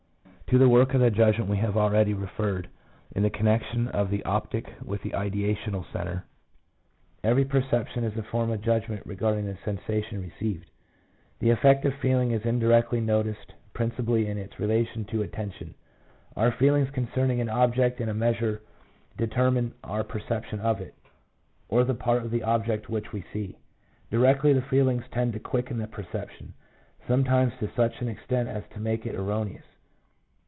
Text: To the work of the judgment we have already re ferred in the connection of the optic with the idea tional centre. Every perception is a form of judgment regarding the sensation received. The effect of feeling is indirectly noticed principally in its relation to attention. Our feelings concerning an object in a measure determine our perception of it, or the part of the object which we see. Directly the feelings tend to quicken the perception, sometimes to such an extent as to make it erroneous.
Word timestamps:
To 0.51 0.57
the 0.57 0.67
work 0.67 0.93
of 0.93 0.99
the 0.99 1.09
judgment 1.09 1.49
we 1.49 1.55
have 1.59 1.77
already 1.77 2.13
re 2.13 2.27
ferred 2.27 2.65
in 3.15 3.23
the 3.23 3.29
connection 3.29 3.87
of 3.87 4.09
the 4.09 4.21
optic 4.25 4.73
with 4.83 5.01
the 5.01 5.13
idea 5.15 5.55
tional 5.55 5.89
centre. 5.93 6.25
Every 7.23 7.45
perception 7.45 8.03
is 8.03 8.17
a 8.17 8.23
form 8.23 8.51
of 8.51 8.59
judgment 8.61 9.05
regarding 9.05 9.45
the 9.45 9.57
sensation 9.63 10.19
received. 10.21 10.69
The 11.39 11.51
effect 11.51 11.85
of 11.85 11.93
feeling 12.01 12.31
is 12.31 12.43
indirectly 12.43 12.99
noticed 12.99 13.53
principally 13.73 14.27
in 14.27 14.37
its 14.37 14.59
relation 14.59 15.05
to 15.05 15.21
attention. 15.21 15.73
Our 16.35 16.51
feelings 16.51 16.89
concerning 16.89 17.39
an 17.39 17.47
object 17.47 18.01
in 18.01 18.09
a 18.09 18.13
measure 18.13 18.61
determine 19.17 19.73
our 19.85 20.03
perception 20.03 20.59
of 20.59 20.81
it, 20.81 20.95
or 21.69 21.85
the 21.85 21.93
part 21.95 22.23
of 22.25 22.31
the 22.31 22.43
object 22.43 22.89
which 22.89 23.13
we 23.13 23.23
see. 23.31 23.57
Directly 24.09 24.51
the 24.51 24.61
feelings 24.61 25.05
tend 25.13 25.31
to 25.31 25.39
quicken 25.39 25.77
the 25.77 25.87
perception, 25.87 26.53
sometimes 27.07 27.53
to 27.61 27.71
such 27.73 28.01
an 28.01 28.09
extent 28.09 28.49
as 28.49 28.65
to 28.73 28.81
make 28.81 29.05
it 29.05 29.15
erroneous. 29.15 29.63